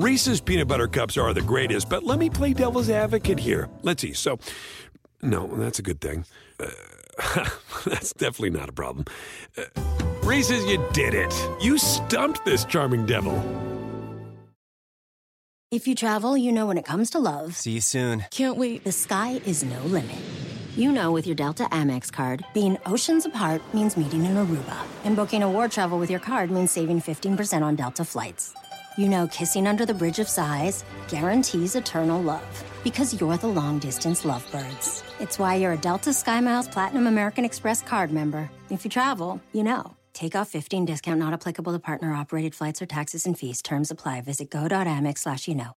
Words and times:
Reese's 0.00 0.40
peanut 0.40 0.66
butter 0.66 0.88
cups 0.88 1.18
are 1.18 1.34
the 1.34 1.42
greatest, 1.42 1.90
but 1.90 2.04
let 2.04 2.18
me 2.18 2.30
play 2.30 2.54
devil's 2.54 2.88
advocate 2.88 3.38
here. 3.38 3.68
Let's 3.82 4.00
see. 4.00 4.14
So, 4.14 4.38
no, 5.20 5.46
that's 5.58 5.78
a 5.78 5.82
good 5.82 6.00
thing. 6.00 6.24
Uh, 6.58 7.44
that's 7.84 8.14
definitely 8.14 8.48
not 8.48 8.70
a 8.70 8.72
problem. 8.72 9.04
Uh, 9.58 9.64
Reese's, 10.22 10.64
you 10.64 10.82
did 10.94 11.12
it. 11.12 11.34
You 11.60 11.76
stumped 11.76 12.46
this 12.46 12.64
charming 12.64 13.04
devil. 13.04 13.36
If 15.70 15.86
you 15.86 15.94
travel, 15.94 16.34
you 16.34 16.50
know 16.50 16.64
when 16.64 16.78
it 16.78 16.86
comes 16.86 17.10
to 17.10 17.18
love, 17.18 17.54
See 17.56 17.72
you 17.72 17.82
soon. 17.82 18.24
can't 18.30 18.56
wait. 18.56 18.84
The 18.84 18.92
sky 18.92 19.42
is 19.44 19.62
no 19.62 19.82
limit. 19.82 20.16
You 20.76 20.92
know 20.92 21.12
with 21.12 21.26
your 21.26 21.36
Delta 21.36 21.64
Amex 21.64 22.10
card, 22.10 22.42
being 22.54 22.78
oceans 22.86 23.26
apart 23.26 23.60
means 23.74 23.98
meeting 23.98 24.24
in 24.24 24.32
Aruba, 24.34 24.78
and 25.04 25.14
booking 25.14 25.42
a 25.42 25.50
war 25.50 25.68
travel 25.68 25.98
with 25.98 26.08
your 26.10 26.20
card 26.20 26.50
means 26.50 26.70
saving 26.70 27.02
15% 27.02 27.60
on 27.62 27.76
Delta 27.76 28.02
flights. 28.02 28.54
You 28.96 29.08
know 29.08 29.26
kissing 29.28 29.66
under 29.66 29.86
the 29.86 29.94
bridge 29.94 30.18
of 30.18 30.28
sighs 30.28 30.84
guarantees 31.08 31.74
eternal 31.74 32.20
love 32.20 32.64
because 32.84 33.18
you're 33.20 33.36
the 33.36 33.46
long 33.46 33.78
distance 33.78 34.24
lovebirds. 34.24 35.02
It's 35.20 35.38
why 35.38 35.56
you're 35.56 35.72
a 35.72 35.76
Delta 35.76 36.10
SkyMiles 36.10 36.70
Platinum 36.70 37.06
American 37.06 37.44
Express 37.44 37.82
card 37.82 38.10
member. 38.12 38.50
If 38.70 38.84
you 38.84 38.90
travel, 38.90 39.40
you 39.52 39.62
know. 39.62 39.94
Take 40.12 40.34
off 40.34 40.48
15 40.48 40.84
discount 40.84 41.18
not 41.18 41.32
applicable 41.32 41.72
to 41.72 41.78
partner 41.78 42.12
operated 42.12 42.54
flights 42.54 42.82
or 42.82 42.86
taxes 42.86 43.26
and 43.26 43.38
fees. 43.38 43.62
Terms 43.62 43.90
apply. 43.90 44.22
Visit 44.22 44.50
go.amex 44.50 45.18
slash 45.18 45.46
you 45.48 45.54
know. 45.54 45.79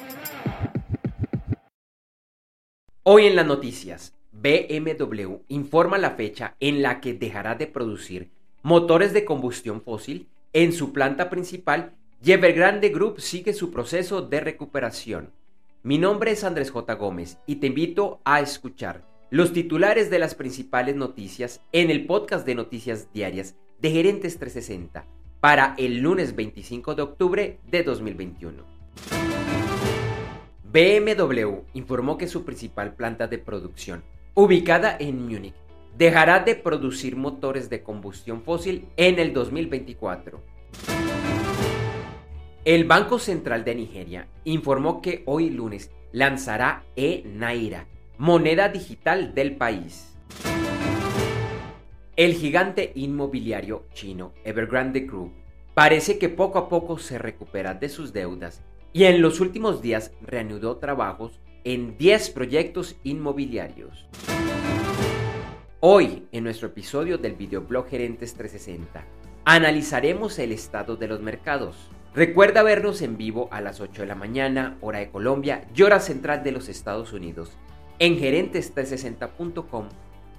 Hoy 3.03 3.25
en 3.25 3.35
las 3.35 3.47
noticias, 3.47 4.13
BMW 4.31 5.37
informa 5.47 5.97
la 5.97 6.11
fecha 6.11 6.55
en 6.59 6.83
la 6.83 7.01
que 7.01 7.15
dejará 7.15 7.55
de 7.55 7.65
producir 7.65 8.29
motores 8.61 9.11
de 9.11 9.25
combustión 9.25 9.81
fósil 9.81 10.27
en 10.53 10.71
su 10.71 10.93
planta 10.93 11.27
principal 11.27 11.95
y 12.23 12.31
Evergrande 12.33 12.89
Group 12.89 13.19
sigue 13.19 13.53
su 13.53 13.71
proceso 13.71 14.21
de 14.21 14.39
recuperación. 14.41 15.31
Mi 15.81 15.97
nombre 15.97 16.29
es 16.29 16.43
Andrés 16.43 16.69
J. 16.69 16.93
Gómez 16.93 17.39
y 17.47 17.55
te 17.55 17.65
invito 17.65 18.21
a 18.23 18.39
escuchar 18.39 19.03
los 19.31 19.51
titulares 19.51 20.11
de 20.11 20.19
las 20.19 20.35
principales 20.35 20.95
noticias 20.95 21.59
en 21.71 21.89
el 21.89 22.05
podcast 22.05 22.45
de 22.45 22.53
noticias 22.53 23.11
diarias 23.11 23.55
de 23.79 23.89
Gerentes 23.89 24.37
360 24.37 25.07
para 25.39 25.73
el 25.79 26.01
lunes 26.01 26.35
25 26.35 26.93
de 26.93 27.01
octubre 27.01 27.59
de 27.65 27.81
2021. 27.81 29.30
BMW 30.71 31.65
informó 31.73 32.17
que 32.17 32.27
su 32.27 32.45
principal 32.45 32.93
planta 32.93 33.27
de 33.27 33.37
producción, 33.37 34.03
ubicada 34.33 34.95
en 34.97 35.27
Múnich, 35.27 35.53
dejará 35.97 36.39
de 36.39 36.55
producir 36.55 37.17
motores 37.17 37.69
de 37.69 37.83
combustión 37.83 38.41
fósil 38.41 38.87
en 38.95 39.19
el 39.19 39.33
2024. 39.33 40.41
El 42.63 42.85
Banco 42.85 43.19
Central 43.19 43.65
de 43.65 43.75
Nigeria 43.75 44.27
informó 44.45 45.01
que 45.01 45.23
hoy 45.25 45.49
lunes 45.49 45.91
lanzará 46.13 46.85
e-Naira, 46.95 47.87
moneda 48.17 48.69
digital 48.69 49.35
del 49.35 49.57
país. 49.57 50.15
El 52.15 52.33
gigante 52.35 52.93
inmobiliario 52.95 53.87
chino 53.93 54.31
Evergrande 54.45 55.01
Group 55.01 55.33
parece 55.73 56.17
que 56.17 56.29
poco 56.29 56.59
a 56.59 56.69
poco 56.69 56.97
se 56.97 57.17
recupera 57.17 57.73
de 57.73 57.89
sus 57.89 58.13
deudas 58.13 58.61
y 58.93 59.05
en 59.05 59.21
los 59.21 59.39
últimos 59.39 59.81
días 59.81 60.11
reanudó 60.21 60.77
trabajos 60.77 61.39
en 61.63 61.97
10 61.97 62.31
proyectos 62.31 62.97
inmobiliarios. 63.03 64.07
Hoy, 65.79 66.27
en 66.31 66.43
nuestro 66.43 66.67
episodio 66.67 67.17
del 67.17 67.35
videoblog 67.35 67.87
Gerentes 67.87 68.33
360, 68.35 69.03
analizaremos 69.45 70.37
el 70.39 70.51
estado 70.51 70.95
de 70.95 71.07
los 71.07 71.21
mercados. 71.21 71.89
Recuerda 72.13 72.61
vernos 72.61 73.01
en 73.01 73.17
vivo 73.17 73.47
a 73.51 73.61
las 73.61 73.79
8 73.79 74.01
de 74.01 74.07
la 74.07 74.15
mañana, 74.15 74.77
hora 74.81 74.99
de 74.99 75.09
Colombia 75.09 75.67
y 75.73 75.81
hora 75.83 75.99
central 75.99 76.43
de 76.43 76.51
los 76.51 76.67
Estados 76.67 77.13
Unidos, 77.13 77.51
en 77.99 78.19
gerentes360.com, 78.19 79.87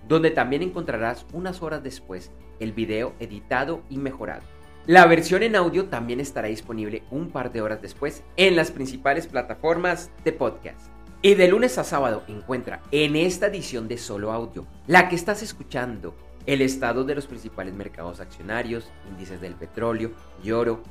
donde 0.07 0.31
también 0.31 0.63
encontrarás 0.63 1.27
unas 1.33 1.63
horas 1.63 1.83
después 1.83 2.31
el 2.61 2.73
video 2.73 3.15
editado 3.19 3.83
y 3.89 3.97
mejorado. 3.97 4.43
La 4.87 5.07
versión 5.07 5.45
en 5.45 5.55
audio 5.55 5.85
también 5.85 6.19
estará 6.19 6.49
disponible 6.49 7.05
un 7.13 7.31
par 7.31 7.53
de 7.53 7.63
horas 7.63 7.81
después 7.81 8.25
en 8.37 8.57
las 8.57 8.73
principales 8.73 9.29
plataformas 9.29 10.11
de 10.25 10.33
podcast. 10.33 10.89
Y 11.23 11.35
de 11.35 11.47
lunes 11.47 11.79
a 11.79 11.85
sábado 11.85 12.25
encuentra 12.27 12.83
en 12.91 13.15
esta 13.15 13.47
edición 13.47 13.87
de 13.87 13.97
solo 13.97 14.33
audio, 14.33 14.67
la 14.89 15.09
que 15.09 15.15
estás 15.15 15.41
escuchando, 15.41 16.17
el 16.47 16.63
estado 16.63 17.05
de 17.05 17.15
los 17.15 17.29
principales 17.29 17.75
mercados 17.75 18.19
accionarios, 18.19 18.91
índices 19.09 19.41
del 19.41 19.55
petróleo 19.55 20.11
y 20.43 20.51
oro, 20.51 20.83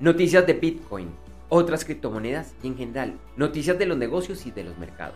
noticias 0.00 0.44
de 0.44 0.54
Bitcoin, 0.54 1.10
otras 1.48 1.84
criptomonedas 1.84 2.52
y 2.64 2.66
en 2.66 2.76
general, 2.76 3.16
noticias 3.36 3.78
de 3.78 3.86
los 3.86 3.96
negocios 3.96 4.44
y 4.46 4.50
de 4.50 4.64
los 4.64 4.76
mercados. 4.76 5.14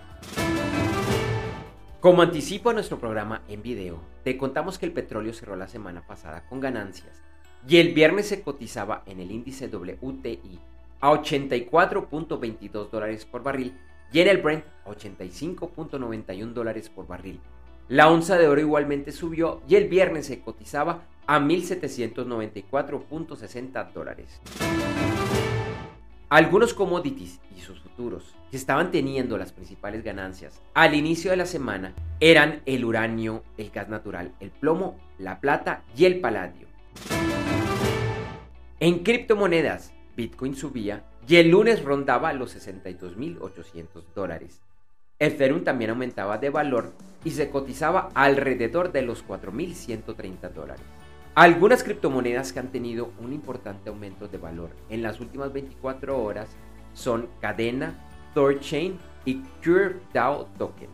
Como 1.98 2.22
anticipo 2.22 2.70
a 2.70 2.74
nuestro 2.74 3.00
programa 3.00 3.42
en 3.48 3.60
video, 3.60 4.00
te 4.22 4.38
contamos 4.38 4.78
que 4.78 4.86
el 4.86 4.92
petróleo 4.92 5.32
cerró 5.32 5.56
la 5.56 5.66
semana 5.66 6.06
pasada 6.06 6.46
con 6.46 6.60
ganancias 6.60 7.20
y 7.68 7.76
el 7.78 7.94
viernes 7.94 8.28
se 8.28 8.42
cotizaba 8.42 9.02
en 9.06 9.20
el 9.20 9.30
índice 9.30 9.68
WTI 9.68 10.58
a 11.00 11.12
84.22 11.12 12.90
dólares 12.90 13.24
por 13.24 13.42
barril 13.42 13.74
y 14.12 14.20
en 14.20 14.28
el 14.28 14.36
Brent 14.38 14.64
a 14.84 14.90
85.91 14.90 16.52
dólares 16.52 16.88
por 16.88 17.06
barril. 17.06 17.38
La 17.88 18.10
onza 18.10 18.38
de 18.38 18.48
oro 18.48 18.60
igualmente 18.60 19.12
subió 19.12 19.62
y 19.68 19.76
el 19.76 19.88
viernes 19.88 20.26
se 20.26 20.40
cotizaba 20.40 21.04
a 21.26 21.38
1.794.60 21.40 23.92
dólares. 23.92 24.40
Algunos 26.28 26.74
commodities 26.74 27.40
y 27.56 27.60
sus 27.60 27.80
futuros 27.80 28.34
que 28.52 28.56
estaban 28.56 28.92
teniendo 28.92 29.36
las 29.36 29.50
principales 29.52 30.04
ganancias 30.04 30.62
al 30.74 30.94
inicio 30.94 31.32
de 31.32 31.36
la 31.36 31.46
semana 31.46 31.92
eran 32.20 32.62
el 32.66 32.84
uranio, 32.84 33.42
el 33.58 33.70
gas 33.70 33.88
natural, 33.88 34.32
el 34.38 34.50
plomo, 34.50 34.96
la 35.18 35.40
plata 35.40 35.82
y 35.96 36.04
el 36.04 36.20
paladio. 36.20 36.68
En 38.82 39.00
criptomonedas, 39.00 39.92
Bitcoin 40.16 40.56
subía 40.56 41.04
y 41.28 41.36
el 41.36 41.50
lunes 41.50 41.84
rondaba 41.84 42.32
los 42.32 42.56
62.800 42.56 44.04
dólares. 44.14 44.62
Ethereum 45.18 45.64
también 45.64 45.90
aumentaba 45.90 46.38
de 46.38 46.48
valor 46.48 46.94
y 47.22 47.32
se 47.32 47.50
cotizaba 47.50 48.08
alrededor 48.14 48.90
de 48.90 49.02
los 49.02 49.22
4.130 49.26 50.50
dólares. 50.54 50.82
Algunas 51.34 51.84
criptomonedas 51.84 52.54
que 52.54 52.60
han 52.60 52.72
tenido 52.72 53.12
un 53.20 53.34
importante 53.34 53.90
aumento 53.90 54.28
de 54.28 54.38
valor 54.38 54.70
en 54.88 55.02
las 55.02 55.20
últimas 55.20 55.52
24 55.52 56.18
horas 56.18 56.48
son 56.94 57.28
Cadena, 57.38 58.02
Thorchain 58.32 58.98
y 59.26 59.42
CureDAO 59.62 60.46
Token. 60.56 60.88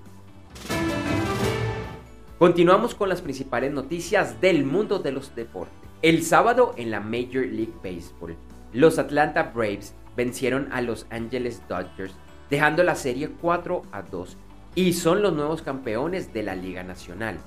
Continuamos 2.36 2.96
con 2.96 3.08
las 3.08 3.22
principales 3.22 3.72
noticias 3.72 4.40
del 4.40 4.64
mundo 4.64 4.98
de 4.98 5.12
los 5.12 5.36
deportes. 5.36 5.85
El 6.02 6.22
sábado 6.22 6.74
en 6.76 6.90
la 6.90 7.00
Major 7.00 7.46
League 7.46 7.72
Baseball, 7.82 8.36
los 8.74 8.98
Atlanta 8.98 9.52
Braves 9.54 9.94
vencieron 10.14 10.70
a 10.70 10.82
los 10.82 11.06
Angeles 11.08 11.62
Dodgers, 11.68 12.14
dejando 12.50 12.82
la 12.82 12.94
serie 12.94 13.30
4 13.40 13.82
a 13.92 14.02
2 14.02 14.36
y 14.74 14.92
son 14.92 15.22
los 15.22 15.32
nuevos 15.32 15.62
campeones 15.62 16.34
de 16.34 16.42
la 16.42 16.54
Liga 16.54 16.82
Nacional. 16.82 17.38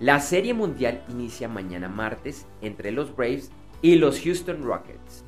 La 0.00 0.18
serie 0.18 0.52
mundial 0.52 1.04
inicia 1.08 1.48
mañana 1.48 1.88
martes 1.88 2.46
entre 2.60 2.90
los 2.90 3.14
Braves 3.14 3.52
y 3.82 3.94
los 3.94 4.20
Houston 4.20 4.64
Rockets. 4.64 5.24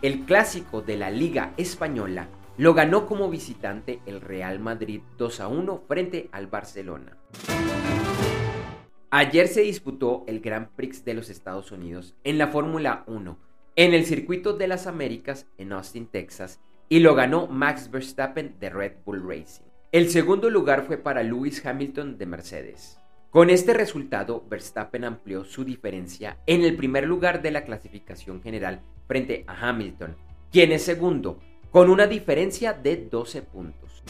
El 0.00 0.20
clásico 0.20 0.80
de 0.80 0.96
la 0.96 1.10
Liga 1.10 1.54
Española 1.56 2.28
lo 2.56 2.72
ganó 2.72 3.06
como 3.06 3.28
visitante 3.28 4.00
el 4.06 4.20
Real 4.20 4.60
Madrid 4.60 5.00
2 5.18 5.40
a 5.40 5.48
1 5.48 5.82
frente 5.88 6.28
al 6.30 6.46
Barcelona. 6.46 7.16
Ayer 9.10 9.48
se 9.48 9.62
disputó 9.62 10.24
el 10.26 10.40
Grand 10.40 10.68
Prix 10.76 11.02
de 11.02 11.14
los 11.14 11.30
Estados 11.30 11.72
Unidos 11.72 12.14
en 12.24 12.36
la 12.36 12.48
Fórmula 12.48 13.04
1 13.06 13.38
en 13.76 13.94
el 13.94 14.04
circuito 14.04 14.52
de 14.52 14.68
las 14.68 14.86
Américas 14.86 15.46
en 15.56 15.72
Austin, 15.72 16.08
Texas, 16.08 16.60
y 16.90 16.98
lo 16.98 17.14
ganó 17.14 17.46
Max 17.46 17.90
Verstappen 17.90 18.56
de 18.60 18.68
Red 18.68 18.92
Bull 19.06 19.26
Racing. 19.26 19.64
El 19.92 20.10
segundo 20.10 20.50
lugar 20.50 20.84
fue 20.84 20.98
para 20.98 21.22
Lewis 21.22 21.64
Hamilton 21.64 22.18
de 22.18 22.26
Mercedes. 22.26 22.98
Con 23.30 23.48
este 23.48 23.72
resultado, 23.72 24.44
Verstappen 24.46 25.04
amplió 25.04 25.44
su 25.44 25.64
diferencia 25.64 26.36
en 26.46 26.64
el 26.64 26.76
primer 26.76 27.06
lugar 27.06 27.40
de 27.40 27.50
la 27.50 27.64
clasificación 27.64 28.42
general 28.42 28.82
frente 29.06 29.44
a 29.46 29.68
Hamilton, 29.70 30.16
quien 30.52 30.70
es 30.70 30.82
segundo, 30.82 31.40
con 31.70 31.88
una 31.88 32.06
diferencia 32.06 32.74
de 32.74 32.96
12 33.10 33.40
puntos. 33.40 34.02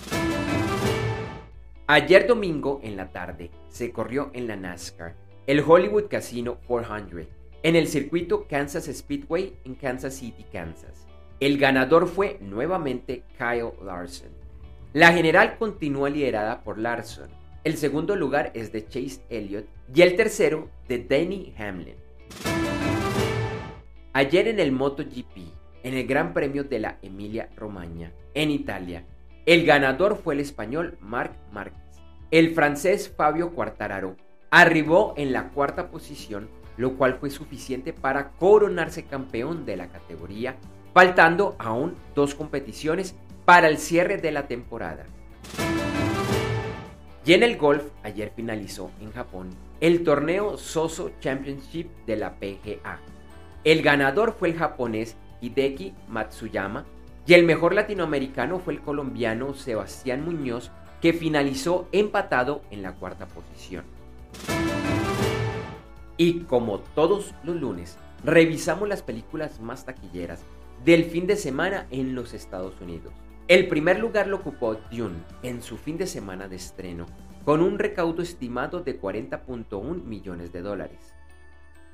Ayer 1.90 2.26
domingo 2.26 2.80
en 2.82 2.98
la 2.98 3.12
tarde 3.12 3.50
se 3.70 3.92
corrió 3.92 4.30
en 4.34 4.46
la 4.46 4.56
NASCAR 4.56 5.14
el 5.46 5.64
Hollywood 5.66 6.08
Casino 6.10 6.58
400 6.66 7.26
en 7.62 7.76
el 7.76 7.88
circuito 7.88 8.46
Kansas 8.46 8.90
Speedway 8.92 9.54
en 9.64 9.74
Kansas 9.74 10.12
City, 10.12 10.44
Kansas. 10.52 11.06
El 11.40 11.56
ganador 11.56 12.06
fue 12.06 12.36
nuevamente 12.42 13.22
Kyle 13.38 13.72
Larson. 13.82 14.28
La 14.92 15.14
general 15.14 15.56
continúa 15.56 16.10
liderada 16.10 16.62
por 16.62 16.76
Larson, 16.76 17.30
el 17.64 17.78
segundo 17.78 18.16
lugar 18.16 18.50
es 18.52 18.70
de 18.70 18.86
Chase 18.86 19.22
Elliott 19.30 19.64
y 19.94 20.02
el 20.02 20.14
tercero 20.14 20.68
de 20.88 21.02
Danny 21.02 21.54
Hamlin. 21.56 21.96
Ayer 24.12 24.48
en 24.48 24.60
el 24.60 24.72
MotoGP, 24.72 25.38
en 25.84 25.94
el 25.94 26.06
Gran 26.06 26.34
Premio 26.34 26.64
de 26.64 26.80
la 26.80 26.98
Emilia 27.00 27.48
Romagna, 27.56 28.12
en 28.34 28.50
Italia, 28.50 29.06
el 29.48 29.64
ganador 29.64 30.20
fue 30.22 30.34
el 30.34 30.40
español 30.40 30.98
Marc 31.00 31.32
Márquez. 31.52 31.80
El 32.30 32.54
francés 32.54 33.10
Fabio 33.16 33.54
Quartararo 33.54 34.14
arribó 34.50 35.14
en 35.16 35.32
la 35.32 35.48
cuarta 35.48 35.90
posición, 35.90 36.50
lo 36.76 36.98
cual 36.98 37.14
fue 37.14 37.30
suficiente 37.30 37.94
para 37.94 38.32
coronarse 38.32 39.06
campeón 39.06 39.64
de 39.64 39.78
la 39.78 39.88
categoría, 39.88 40.56
faltando 40.92 41.56
aún 41.58 41.94
dos 42.14 42.34
competiciones 42.34 43.14
para 43.46 43.68
el 43.68 43.78
cierre 43.78 44.18
de 44.18 44.32
la 44.32 44.46
temporada. 44.48 45.06
Y 47.24 47.32
en 47.32 47.42
el 47.42 47.56
golf, 47.56 47.84
ayer 48.02 48.30
finalizó 48.36 48.90
en 49.00 49.12
Japón 49.12 49.48
el 49.80 50.04
torneo 50.04 50.58
Soso 50.58 51.12
Championship 51.20 51.88
de 52.04 52.16
la 52.16 52.34
PGA. 52.34 53.00
El 53.64 53.80
ganador 53.80 54.34
fue 54.38 54.50
el 54.50 54.58
japonés 54.58 55.16
Hideki 55.40 55.94
Matsuyama 56.06 56.84
y 57.28 57.34
el 57.34 57.44
mejor 57.44 57.74
latinoamericano 57.74 58.58
fue 58.58 58.72
el 58.72 58.80
colombiano 58.80 59.52
Sebastián 59.52 60.24
Muñoz 60.24 60.70
que 61.02 61.12
finalizó 61.12 61.86
empatado 61.92 62.62
en 62.70 62.80
la 62.80 62.94
cuarta 62.94 63.26
posición. 63.28 63.84
Y 66.16 66.40
como 66.44 66.78
todos 66.78 67.34
los 67.44 67.54
lunes, 67.54 67.98
revisamos 68.24 68.88
las 68.88 69.02
películas 69.02 69.60
más 69.60 69.84
taquilleras 69.84 70.40
del 70.86 71.04
fin 71.04 71.26
de 71.26 71.36
semana 71.36 71.86
en 71.90 72.14
los 72.14 72.32
Estados 72.32 72.80
Unidos. 72.80 73.12
El 73.46 73.68
primer 73.68 73.98
lugar 73.98 74.26
lo 74.26 74.38
ocupó 74.38 74.76
Dune 74.90 75.18
en 75.42 75.60
su 75.60 75.76
fin 75.76 75.98
de 75.98 76.06
semana 76.06 76.48
de 76.48 76.56
estreno, 76.56 77.04
con 77.44 77.60
un 77.60 77.78
recaudo 77.78 78.22
estimado 78.22 78.80
de 78.80 78.98
40.1 78.98 80.02
millones 80.02 80.50
de 80.50 80.62
dólares. 80.62 81.14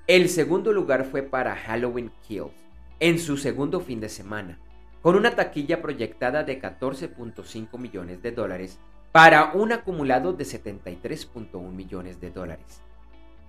El 0.07 0.29
segundo 0.29 0.73
lugar 0.73 1.05
fue 1.05 1.23
para 1.23 1.57
Halloween 1.57 2.13
Kills, 2.23 2.53
en 3.01 3.19
su 3.19 3.37
segundo 3.37 3.81
fin 3.81 3.99
de 3.99 4.09
semana, 4.09 4.61
con 5.05 5.17
una 5.17 5.37
taquilla 5.37 5.83
proyectada 5.83 6.45
de 6.45 6.59
14.5 6.59 7.79
millones 7.79 8.23
de 8.23 8.33
dólares 8.33 8.79
para 9.13 9.53
un 9.53 9.73
acumulado 9.73 10.33
de 10.33 10.45
73.1 10.45 11.61
millones 11.71 12.23
de 12.23 12.31
dólares. 12.31 12.81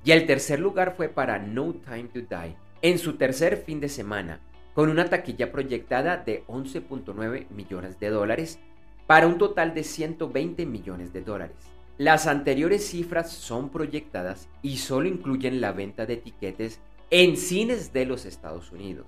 Y 0.03 0.11
el 0.11 0.25
tercer 0.25 0.59
lugar 0.59 0.95
fue 0.97 1.07
para 1.07 1.39
No 1.39 1.73
Time 1.75 2.09
to 2.13 2.19
Die, 2.19 2.57
en 2.81 2.99
su 2.99 3.13
tercer 3.13 3.55
fin 3.55 3.79
de 3.79 3.87
semana, 3.87 4.41
con 4.73 4.89
una 4.89 5.05
taquilla 5.05 5.53
proyectada 5.53 6.17
de 6.17 6.43
11.9 6.47 7.49
millones 7.51 8.01
de 8.01 8.09
dólares 8.09 8.59
para 9.07 9.25
un 9.25 9.37
total 9.37 9.73
de 9.73 9.85
120 9.85 10.65
millones 10.65 11.13
de 11.13 11.21
dólares. 11.21 11.55
Las 11.97 12.27
anteriores 12.27 12.85
cifras 12.85 13.31
son 13.31 13.69
proyectadas 13.69 14.49
y 14.61 14.75
solo 14.75 15.07
incluyen 15.07 15.61
la 15.61 15.71
venta 15.71 16.05
de 16.05 16.15
etiquetes 16.15 16.81
en 17.11 17.37
cines 17.37 17.93
de 17.93 18.05
los 18.05 18.25
Estados 18.25 18.73
Unidos. 18.73 19.05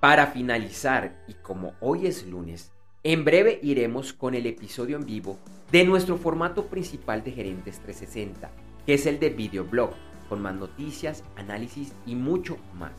Para 0.00 0.28
finalizar, 0.28 1.14
y 1.28 1.34
como 1.34 1.74
hoy 1.78 2.06
es 2.06 2.26
lunes, 2.26 2.72
en 3.02 3.22
breve 3.22 3.60
iremos 3.62 4.14
con 4.14 4.34
el 4.34 4.46
episodio 4.46 4.96
en 4.96 5.04
vivo 5.04 5.38
de 5.70 5.84
nuestro 5.84 6.16
formato 6.16 6.68
principal 6.68 7.22
de 7.22 7.32
Gerentes 7.32 7.80
360, 7.80 8.50
que 8.86 8.94
es 8.94 9.04
el 9.04 9.20
de 9.20 9.28
videoblog, 9.28 9.90
con 10.30 10.40
más 10.40 10.54
noticias, 10.54 11.22
análisis 11.36 11.92
y 12.06 12.14
mucho 12.14 12.56
más. 12.78 12.92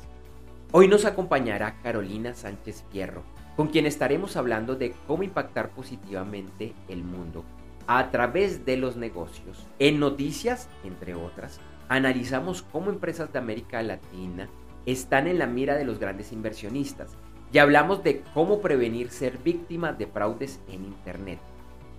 Hoy 0.71 0.87
nos 0.87 1.05
acompañará 1.05 1.79
Carolina 1.81 2.35
Sánchez 2.35 2.83
Fierro, 2.91 3.23
con 3.55 3.69
quien 3.69 3.87
estaremos 3.87 4.37
hablando 4.37 4.75
de 4.75 4.93
cómo 5.07 5.23
impactar 5.23 5.71
positivamente 5.71 6.75
el 6.87 7.03
mundo 7.03 7.43
a 7.87 8.11
través 8.11 8.63
de 8.63 8.77
los 8.77 8.95
negocios. 8.95 9.65
En 9.79 9.99
noticias, 9.99 10.69
entre 10.83 11.15
otras, 11.15 11.59
analizamos 11.89 12.61
cómo 12.61 12.91
empresas 12.91 13.33
de 13.33 13.39
América 13.39 13.81
Latina 13.81 14.47
están 14.85 15.27
en 15.27 15.39
la 15.39 15.47
mira 15.47 15.75
de 15.75 15.85
los 15.85 15.97
grandes 15.99 16.31
inversionistas 16.31 17.17
y 17.51 17.57
hablamos 17.57 18.03
de 18.03 18.21
cómo 18.33 18.61
prevenir 18.61 19.09
ser 19.09 19.37
víctima 19.37 19.91
de 19.93 20.07
fraudes 20.07 20.59
en 20.67 20.83
Internet. 20.85 21.39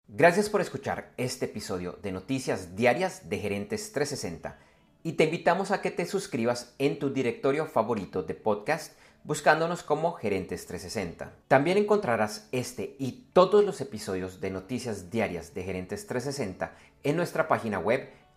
Gracias 0.08 0.50
por 0.50 0.62
escuchar 0.62 1.12
este 1.18 1.46
episodio 1.46 2.00
de 2.02 2.12
Noticias 2.12 2.76
Diarias 2.76 3.30
de 3.30 3.40
Gerentes 3.40 3.92
360 3.92 4.58
y 5.04 5.14
te 5.14 5.26
invitamos 5.26 5.72
a 5.72 5.82
que 5.82 5.92
te 5.92 6.06
suscribas 6.06 6.74
en 6.80 7.00
tu 7.00 7.12
directorio 7.12 7.66
favorito 7.66 8.24
de 8.24 8.34
podcast 8.34 8.98
buscándonos 9.26 9.84
como 9.84 10.14
Gerentes 10.14 10.68
360. 10.68 11.34
También 11.48 11.78
encontrarás 11.78 12.48
este 12.52 12.96
y 12.98 13.26
todos 13.34 13.66
los 13.66 13.82
episodios 13.82 14.40
de 14.40 14.52
Noticias 14.52 15.10
Diarias 15.10 15.54
de 15.54 15.64
Gerentes 15.64 16.08
360 16.08 16.76
en 17.04 17.16
nuestra 17.18 17.48
página 17.48 17.80
web 17.80 18.10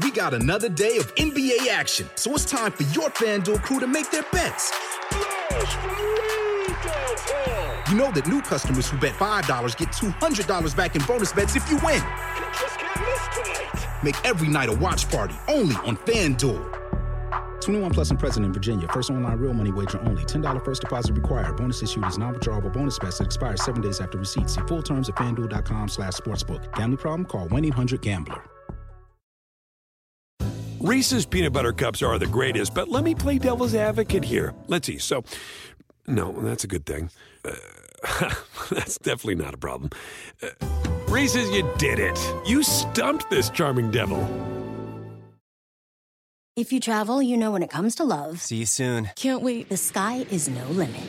We 0.00 0.10
got 0.10 0.32
another 0.32 0.70
day 0.70 0.96
of 0.96 1.14
NBA 1.16 1.68
action, 1.70 2.08
so 2.16 2.32
it's 2.32 2.46
time 2.46 2.72
for 2.72 2.84
your 2.94 3.10
FanDuel 3.10 3.62
crew 3.62 3.78
to 3.78 3.86
make 3.86 4.10
their 4.10 4.24
bets. 4.32 4.72
You 7.90 7.96
know 7.98 8.10
that 8.12 8.26
new 8.26 8.40
customers 8.40 8.88
who 8.88 8.96
bet 8.96 9.12
$5 9.12 9.76
get 9.76 9.90
$200 9.90 10.74
back 10.74 10.96
in 10.96 11.02
bonus 11.06 11.32
bets 11.32 11.56
if 11.56 11.70
you 11.70 11.76
win. 11.84 12.02
Make 14.02 14.16
every 14.24 14.48
night 14.48 14.68
a 14.68 14.72
watch 14.72 15.08
party 15.10 15.34
only 15.48 15.76
on 15.76 15.96
FanDuel. 15.96 16.80
21 17.62 17.90
plus 17.92 18.10
and 18.10 18.18
present 18.18 18.44
in 18.44 18.52
Virginia. 18.52 18.88
First 18.92 19.10
online 19.10 19.38
real 19.38 19.54
money 19.54 19.70
wager 19.72 20.00
only. 20.02 20.24
$10 20.24 20.64
first 20.64 20.80
deposit 20.82 21.14
required. 21.14 21.56
Bonus 21.56 21.82
issued 21.82 22.04
is 22.06 22.18
non-withdrawable 22.18 22.72
bonus 22.72 22.98
bets 22.98 23.18
that 23.18 23.24
expires 23.26 23.64
seven 23.64 23.80
days 23.80 24.00
after 24.00 24.18
receipt. 24.18 24.50
See 24.50 24.60
full 24.62 24.82
terms 24.82 25.08
at 25.08 25.14
fanduel.com 25.14 25.88
slash 25.88 26.14
sportsbook. 26.14 26.74
Gambling 26.74 26.98
problem? 26.98 27.24
Call 27.26 27.48
1-800-GAMBLER. 27.48 28.42
Reese's 30.80 31.24
peanut 31.24 31.52
butter 31.52 31.72
cups 31.72 32.02
are 32.02 32.18
the 32.18 32.26
greatest, 32.26 32.74
but 32.74 32.88
let 32.88 33.04
me 33.04 33.14
play 33.14 33.38
devil's 33.38 33.72
advocate 33.72 34.24
here. 34.24 34.52
Let's 34.66 34.88
see. 34.88 34.98
So, 34.98 35.22
no, 36.08 36.32
that's 36.40 36.64
a 36.64 36.66
good 36.66 36.84
thing. 36.84 37.08
Uh, 37.44 37.54
that's 38.70 38.98
definitely 38.98 39.36
not 39.36 39.54
a 39.54 39.58
problem. 39.58 39.90
Uh, 40.42 40.48
Reese's, 41.12 41.50
you 41.50 41.68
did 41.76 41.98
it. 41.98 42.18
You 42.46 42.62
stumped 42.62 43.28
this 43.28 43.50
charming 43.50 43.90
devil. 43.90 44.18
If 46.56 46.72
you 46.72 46.80
travel, 46.80 47.22
you 47.22 47.36
know 47.36 47.50
when 47.52 47.62
it 47.62 47.68
comes 47.70 47.94
to 47.96 48.04
love, 48.04 48.40
See 48.40 48.56
you 48.56 48.66
soon. 48.66 49.10
can't 49.16 49.42
wait. 49.42 49.68
The 49.68 49.76
sky 49.76 50.26
is 50.30 50.48
no 50.48 50.64
limit. 50.68 51.02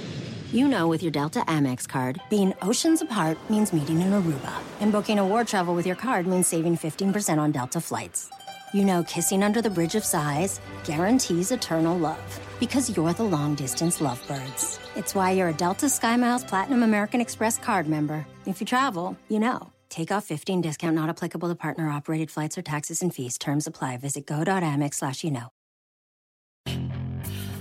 You 0.52 0.68
know 0.68 0.90
with 0.90 1.02
your 1.04 1.12
Delta 1.12 1.40
Amex 1.48 1.88
card, 1.88 2.22
being 2.30 2.54
oceans 2.62 3.02
apart 3.02 3.38
means 3.50 3.72
meeting 3.72 4.02
in 4.02 4.12
Aruba, 4.12 4.54
and 4.82 4.92
booking 4.92 5.20
a 5.20 5.26
war 5.26 5.44
travel 5.46 5.74
with 5.74 5.88
your 5.88 5.96
card 5.96 6.28
means 6.28 6.48
saving 6.48 6.76
15% 6.78 7.38
on 7.40 7.52
Delta 7.54 7.80
flights. 7.80 8.30
You 8.74 8.84
know 8.86 9.04
kissing 9.04 9.42
under 9.42 9.62
the 9.62 9.70
bridge 9.70 9.96
of 9.96 10.04
sighs 10.04 10.60
guarantees 10.84 11.52
eternal 11.52 11.98
love 11.98 12.40
because 12.60 12.96
you're 12.96 13.14
the 13.14 13.24
long 13.24 13.56
distance 13.56 14.02
lovebirds. 14.02 14.80
It's 14.96 15.16
why 15.16 15.32
you're 15.32 15.50
a 15.50 15.54
Delta 15.54 15.86
SkyMiles 15.88 16.48
Platinum 16.48 16.84
American 16.84 17.22
Express 17.22 17.58
card 17.58 17.88
member. 17.88 18.26
If 18.46 18.60
you 18.60 18.68
travel, 18.68 19.18
you 19.30 19.40
know. 19.40 19.73
Take 19.94 20.12
off 20.12 20.26
15 20.26 20.62
discount 20.62 20.96
not 20.96 21.08
applicable 21.08 21.48
to 21.50 21.56
partner 21.56 21.88
operated 21.88 22.32
flights 22.32 22.58
or 22.58 22.64
taxes 22.64 23.04
and 23.04 23.14
fees. 23.14 23.38
Terms 23.38 23.68
apply. 23.68 23.98
Visit 23.98 24.26
go.amex 24.26 24.96
slash 24.96 25.24
you 25.24 25.30
know. 25.30 25.50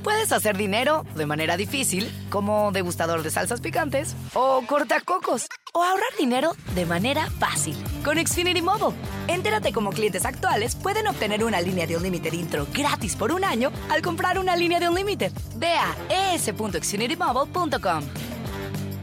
Puedes 0.03 0.33
hacer 0.33 0.57
dinero 0.57 1.05
de 1.15 1.27
manera 1.27 1.57
difícil, 1.57 2.11
como 2.31 2.73
degustador 2.73 3.23
de 3.23 3.31
salsas 3.31 3.61
picantes, 3.61 4.17
o 4.35 4.62
cortacocos, 4.67 5.47
o 5.75 5.85
ahorrar 5.85 6.09
dinero 6.19 6.57
de 6.75 6.87
manera 6.87 7.31
fácil 7.39 7.77
con 8.03 8.17
Xfinity 8.17 8.62
Mobile. 8.62 8.97
Entérate 9.29 9.73
cómo 9.73 9.91
clientes 9.91 10.25
actuales 10.25 10.75
pueden 10.75 11.07
obtener 11.07 11.45
una 11.45 11.61
línea 11.61 11.87
de 11.87 11.99
Unlimited 11.99 12.33
intro 12.33 12.67
gratis 12.73 13.15
por 13.15 13.31
un 13.31 13.45
año 13.45 13.71
al 13.91 14.01
comprar 14.03 14.39
una 14.39 14.57
línea 14.57 14.81
de 14.81 14.89
Unlimited. 14.89 15.33
Ve 15.57 15.75
a 15.75 16.35
es.xfinitymobile.com. 16.35 18.03